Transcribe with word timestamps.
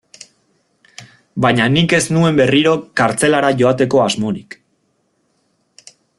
Baina 1.45 1.67
nik 1.73 1.93
ez 1.97 2.01
nuen 2.15 2.39
berriro 2.41 2.73
kartzelara 3.03 3.53
joateko 3.61 4.03
asmorik. 4.07 4.59